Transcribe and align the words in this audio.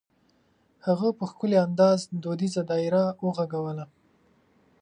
هغه 0.85 1.07
په 1.17 1.23
ښکلي 1.31 1.57
انداز 1.65 1.99
دودیزه 2.23 2.61
دایره 2.69 3.03
وغږوله. 3.25 3.85